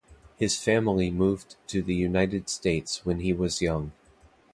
His 0.35 0.57
family 0.57 1.11
moved 1.11 1.57
to 1.67 1.83
the 1.83 1.93
United 1.93 2.49
States 2.49 3.05
when 3.05 3.19
he 3.19 3.33
was 3.33 3.61
young. 3.61 3.91